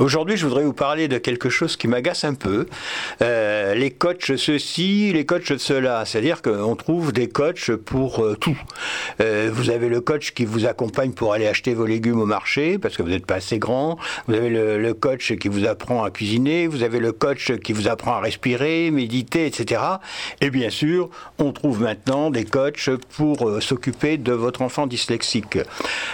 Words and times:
Aujourd'hui, 0.00 0.38
je 0.38 0.46
voudrais 0.46 0.64
vous 0.64 0.72
parler 0.72 1.08
de 1.08 1.18
quelque 1.18 1.50
chose 1.50 1.76
qui 1.76 1.86
m'agace 1.86 2.24
un 2.24 2.32
peu. 2.32 2.66
Euh, 3.20 3.74
les 3.74 3.90
coachs 3.90 4.34
ceci, 4.38 5.12
les 5.12 5.26
coachs 5.26 5.58
cela. 5.58 6.06
C'est-à-dire 6.06 6.40
qu'on 6.40 6.74
trouve 6.74 7.12
des 7.12 7.28
coachs 7.28 7.70
pour 7.72 8.24
euh, 8.24 8.34
tout. 8.34 8.58
Euh, 9.20 9.50
vous 9.52 9.68
avez 9.68 9.90
le 9.90 10.00
coach 10.00 10.32
qui 10.32 10.46
vous 10.46 10.64
accompagne 10.64 11.12
pour 11.12 11.34
aller 11.34 11.46
acheter 11.46 11.74
vos 11.74 11.84
légumes 11.84 12.18
au 12.18 12.24
marché 12.24 12.78
parce 12.78 12.96
que 12.96 13.02
vous 13.02 13.10
n'êtes 13.10 13.26
pas 13.26 13.34
assez 13.34 13.58
grand. 13.58 13.98
Vous 14.26 14.32
avez 14.32 14.48
le, 14.48 14.94
coach 14.94 15.36
qui 15.36 15.48
vous 15.48 15.66
apprend 15.66 16.02
à 16.02 16.10
cuisiner. 16.10 16.66
Vous 16.66 16.82
avez 16.82 16.98
le 16.98 17.12
coach 17.12 17.52
qui 17.58 17.74
vous 17.74 17.86
apprend 17.86 18.12
à 18.12 18.20
respirer, 18.20 18.90
méditer, 18.90 19.44
etc. 19.44 19.82
Et 20.40 20.48
bien 20.48 20.70
sûr, 20.70 21.10
on 21.38 21.52
trouve 21.52 21.82
maintenant 21.82 22.30
des 22.30 22.46
coachs 22.46 22.88
pour 23.10 23.60
s'occuper 23.60 24.16
de 24.16 24.32
votre 24.32 24.62
enfant 24.62 24.86
dyslexique. 24.86 25.58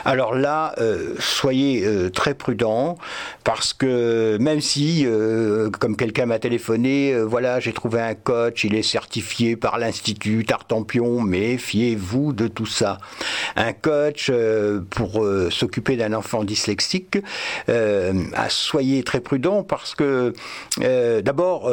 Alors 0.04 0.34
là, 0.34 0.74
soyez 1.20 1.86
très 2.12 2.34
prudents 2.34 2.98
parce 3.44 3.72
que 3.72 3.75
même 3.82 4.60
si, 4.60 5.04
euh, 5.06 5.70
comme 5.70 5.96
quelqu'un 5.96 6.26
m'a 6.26 6.38
téléphoné, 6.38 7.12
euh, 7.12 7.24
voilà, 7.24 7.60
j'ai 7.60 7.72
trouvé 7.72 8.00
un 8.00 8.14
coach, 8.14 8.64
il 8.64 8.74
est 8.74 8.82
certifié 8.82 9.56
par 9.56 9.78
l'Institut 9.78 10.44
Tartampion, 10.44 11.20
mais 11.20 11.58
fiez-vous 11.58 12.32
de 12.32 12.48
tout 12.48 12.66
ça. 12.66 12.98
Un 13.56 13.72
coach 13.72 14.30
euh, 14.30 14.80
pour 14.90 15.26
s'occuper 15.50 15.96
d'un 15.96 16.12
enfant 16.12 16.44
dyslexique, 16.44 17.18
soyez 18.48 19.02
très 19.02 19.20
prudent 19.20 19.62
parce 19.62 19.94
que 19.94 20.32
d'abord, 21.20 21.70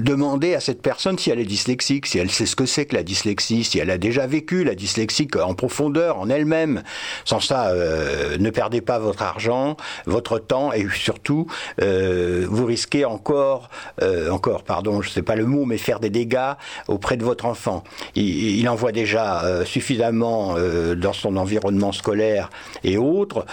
demandez 0.00 0.54
à 0.54 0.60
cette 0.60 0.82
personne 0.82 1.18
si 1.18 1.30
elle 1.30 1.40
est 1.40 1.44
dyslexique, 1.44 2.06
si 2.06 2.18
elle 2.18 2.30
sait 2.30 2.46
ce 2.46 2.56
que 2.56 2.66
c'est 2.66 2.86
que 2.86 2.96
la 2.96 3.02
dyslexie, 3.02 3.64
si 3.64 3.78
elle 3.78 3.90
a 3.90 3.98
déjà 3.98 4.26
vécu 4.26 4.64
la 4.64 4.74
dyslexie 4.74 5.28
en 5.42 5.54
profondeur, 5.54 6.18
en 6.18 6.28
elle-même. 6.28 6.82
Sans 7.24 7.40
ça, 7.40 7.72
ne 7.74 8.50
perdez 8.50 8.80
pas 8.80 8.98
votre 8.98 9.22
argent, 9.22 9.76
votre 10.06 10.38
temps 10.38 10.72
et 10.72 10.86
surtout, 10.92 11.21
euh, 11.80 12.46
vous 12.48 12.64
risquez 12.64 13.04
encore, 13.04 13.70
euh, 14.02 14.30
encore, 14.30 14.62
pardon, 14.62 15.02
je 15.02 15.08
ne 15.08 15.12
sais 15.12 15.22
pas 15.22 15.36
le 15.36 15.46
mot, 15.46 15.64
mais 15.64 15.78
faire 15.78 16.00
des 16.00 16.10
dégâts 16.10 16.52
auprès 16.88 17.16
de 17.16 17.24
votre 17.24 17.46
enfant. 17.46 17.84
Il, 18.14 18.68
en 18.68 18.74
voit 18.74 18.92
déjà 18.92 19.44
euh, 19.44 19.64
suffisamment 19.64 20.54
dans 20.96 21.12
son 21.12 21.36
environnement 21.36 21.92
scolaire 21.92 22.50
et 22.84 22.96
autres. 22.96 23.44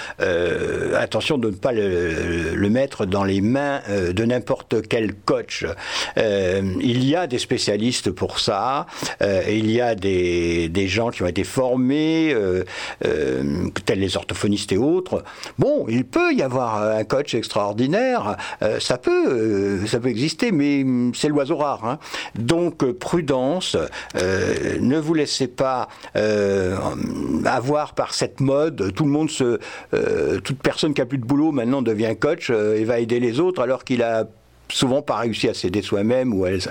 attention 0.95 1.37
de 1.37 1.49
ne 1.49 1.55
pas 1.55 1.71
le, 1.71 2.69
mettre 2.69 3.05
dans 3.05 3.23
les 3.23 3.41
mains 3.41 3.81
de 3.89 4.25
n'importe 4.25 4.87
quel 4.87 5.15
coach. 5.15 5.65
il 6.17 7.03
y 7.03 7.15
a 7.15 7.27
des 7.27 7.39
spécialistes 7.39 8.11
pour 8.11 8.39
ça. 8.39 8.85
il 9.21 9.71
y 9.71 9.81
a 9.81 9.95
des, 9.95 10.69
des, 10.69 10.87
gens 10.87 11.09
qui 11.09 11.23
ont 11.23 11.27
été 11.27 11.43
formés, 11.43 12.35
tels 12.99 13.99
les 13.99 14.17
orthophonistes 14.17 14.71
et 14.71 14.77
autres. 14.77 15.23
Bon, 15.57 15.85
il 15.89 16.05
peut 16.05 16.33
y 16.33 16.43
avoir 16.43 16.83
un 16.83 17.03
coach 17.03 17.33
extraordinaire, 17.49 18.37
euh, 18.61 18.79
ça 18.79 18.99
peut, 18.99 19.27
euh, 19.27 19.87
ça 19.87 19.99
peut 19.99 20.09
exister, 20.09 20.51
mais 20.51 20.83
hum, 20.83 21.13
c'est 21.15 21.29
l'oiseau 21.29 21.57
rare. 21.57 21.83
Hein. 21.83 21.97
Donc 22.35 22.83
euh, 22.83 22.93
prudence, 22.93 23.75
ne 24.15 24.99
vous 24.99 25.13
laissez 25.15 25.47
pas 25.47 25.87
avoir 27.45 27.95
par 27.95 28.13
cette 28.13 28.39
mode. 28.39 28.93
Tout 28.93 29.05
le 29.05 29.09
monde 29.09 29.31
se, 29.31 29.59
toute 30.39 30.59
personne 30.59 30.93
qui 30.93 31.01
a 31.01 31.05
plus 31.05 31.17
de 31.17 31.25
boulot 31.25 31.51
maintenant 31.51 31.81
devient 31.81 32.15
coach 32.19 32.51
et 32.51 32.83
va 32.83 32.99
aider 32.99 33.19
les 33.19 33.39
autres 33.39 33.61
alors 33.61 33.83
qu'il 33.83 34.03
a 34.03 34.25
souvent 34.71 35.01
pas 35.01 35.17
réussi 35.17 35.49
à 35.49 35.53
s'aider 35.53 35.81
soi-même. 35.81 36.33
Ou 36.33 36.45
vous 36.45 36.69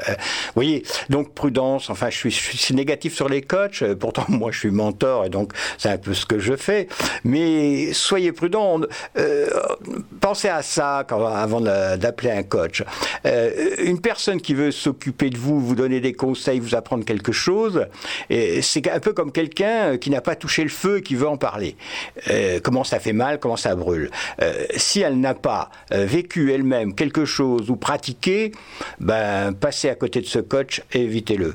voyez, 0.55 0.83
donc 1.09 1.35
prudence. 1.35 1.91
Enfin, 1.91 2.11
je 2.11 2.29
suis, 2.29 2.75
négatif 2.75 3.15
sur 3.15 3.29
les 3.29 3.43
coachs. 3.43 3.83
Euh, 3.83 3.95
pourtant, 3.95 4.25
moi, 4.29 4.51
je 4.53 4.61
suis 4.61 4.71
mentor 4.71 5.25
et 5.25 5.29
donc 5.29 5.53
c'est 5.77 5.89
un 5.89 5.99
peu 5.99 6.15
ce 6.15 6.27
que 6.27 6.39
je 6.39 6.57
fais. 6.57 6.89
Mais 7.25 7.93
soyez 7.93 8.33
prudents. 8.33 8.81
Euh, 9.17 9.49
pensez 10.21 10.49
à 10.49 10.63
ça 10.63 10.99
avant 10.99 11.61
d'appeler 11.61 12.31
un 12.31 12.43
coach. 12.43 12.83
Euh, 13.27 13.77
une 13.79 14.01
personne 14.01 14.41
qui 14.41 14.55
veut 14.55 14.71
s'occuper 14.71 15.31
de 15.31 15.39
vous, 15.39 15.61
vous 15.61 15.75
donner 15.75 16.01
des 16.01 16.12
conseils, 16.12 16.61
vous 16.61 16.75
apprendre 16.75 17.05
quelque 17.05 17.33
chose, 17.33 17.87
c'est 18.28 18.89
un 18.89 19.01
peu 19.01 19.12
comme 19.12 19.33
quelqu'un 19.33 19.97
qui 19.99 20.11
n'a 20.11 20.21
pas 20.21 20.37
touché 20.37 20.62
le 20.62 20.69
feu 20.69 20.99
et 20.99 21.03
qui 21.03 21.15
veut 21.15 21.28
en 21.28 21.37
parler. 21.37 21.77
comment 22.62 22.84
ça 22.84 23.01
fait 23.01 23.12
mal, 23.12 23.39
comment 23.39 23.56
ça 23.56 23.75
brûle? 23.75 24.11
si 24.77 25.01
elle 25.01 25.21
n'a 25.21 25.34
pas 25.34 25.71
vécu 25.91 26.53
elle-même 26.53 26.95
quelque 26.95 27.25
chose 27.25 27.71
ou 27.71 27.77
pratiquer, 27.88 28.53
ben, 29.00 29.54
passez 29.54 29.88
à 29.88 29.94
côté 29.94 30.21
de 30.21 30.26
ce 30.26 30.41
coach 30.41 30.82
et 30.93 31.00
évitez-le. 31.00 31.54